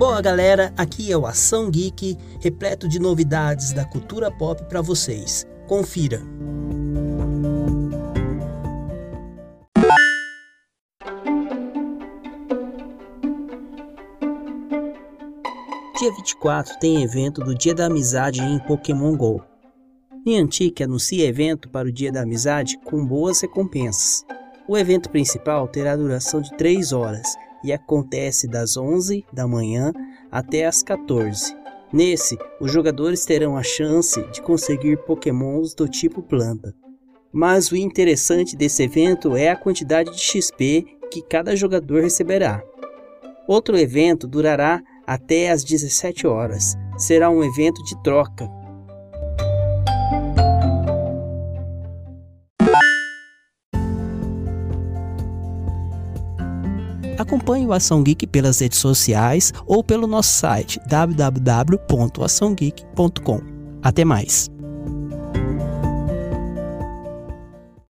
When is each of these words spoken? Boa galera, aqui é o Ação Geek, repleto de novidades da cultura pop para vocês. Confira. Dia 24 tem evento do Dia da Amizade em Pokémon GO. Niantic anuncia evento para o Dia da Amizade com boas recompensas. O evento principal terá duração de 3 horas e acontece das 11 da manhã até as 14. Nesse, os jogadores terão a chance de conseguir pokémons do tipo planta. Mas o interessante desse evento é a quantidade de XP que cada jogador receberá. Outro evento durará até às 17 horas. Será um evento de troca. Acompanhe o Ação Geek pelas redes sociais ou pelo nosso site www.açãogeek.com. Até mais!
Boa 0.00 0.22
galera, 0.22 0.72
aqui 0.78 1.12
é 1.12 1.16
o 1.18 1.26
Ação 1.26 1.70
Geek, 1.70 2.16
repleto 2.40 2.88
de 2.88 2.98
novidades 2.98 3.74
da 3.74 3.84
cultura 3.84 4.30
pop 4.30 4.64
para 4.64 4.80
vocês. 4.80 5.46
Confira. 5.68 6.22
Dia 15.98 16.10
24 16.16 16.78
tem 16.78 17.02
evento 17.02 17.42
do 17.42 17.54
Dia 17.54 17.74
da 17.74 17.84
Amizade 17.84 18.40
em 18.40 18.58
Pokémon 18.60 19.14
GO. 19.14 19.44
Niantic 20.24 20.82
anuncia 20.82 21.28
evento 21.28 21.68
para 21.68 21.86
o 21.86 21.92
Dia 21.92 22.10
da 22.10 22.22
Amizade 22.22 22.78
com 22.84 23.04
boas 23.04 23.42
recompensas. 23.42 24.24
O 24.66 24.78
evento 24.78 25.10
principal 25.10 25.68
terá 25.68 25.94
duração 25.94 26.40
de 26.40 26.56
3 26.56 26.90
horas 26.94 27.36
e 27.64 27.72
acontece 27.72 28.48
das 28.48 28.76
11 28.76 29.24
da 29.32 29.46
manhã 29.46 29.92
até 30.30 30.66
as 30.66 30.82
14. 30.82 31.54
Nesse, 31.92 32.38
os 32.60 32.70
jogadores 32.70 33.24
terão 33.24 33.56
a 33.56 33.62
chance 33.62 34.22
de 34.30 34.40
conseguir 34.40 34.96
pokémons 35.04 35.74
do 35.74 35.88
tipo 35.88 36.22
planta. 36.22 36.74
Mas 37.32 37.70
o 37.70 37.76
interessante 37.76 38.56
desse 38.56 38.82
evento 38.84 39.36
é 39.36 39.50
a 39.50 39.56
quantidade 39.56 40.10
de 40.12 40.20
XP 40.20 40.86
que 41.10 41.22
cada 41.22 41.56
jogador 41.56 42.02
receberá. 42.02 42.62
Outro 43.46 43.76
evento 43.76 44.28
durará 44.28 44.80
até 45.06 45.50
às 45.50 45.64
17 45.64 46.26
horas. 46.26 46.76
Será 46.96 47.28
um 47.30 47.42
evento 47.42 47.82
de 47.82 48.00
troca. 48.02 48.48
Acompanhe 57.20 57.66
o 57.66 57.72
Ação 57.74 58.02
Geek 58.02 58.26
pelas 58.28 58.60
redes 58.60 58.78
sociais 58.78 59.52
ou 59.66 59.84
pelo 59.84 60.06
nosso 60.06 60.30
site 60.30 60.80
www.açãogeek.com. 60.88 63.40
Até 63.82 64.06
mais! 64.06 64.50